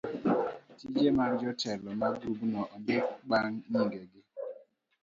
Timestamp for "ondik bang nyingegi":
2.75-4.19